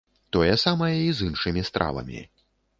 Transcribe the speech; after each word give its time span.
Тое 0.37 0.55
самае 0.63 0.89
і 1.03 1.13
з 1.19 1.29
іншымі 1.29 1.67
стравамі. 1.71 2.27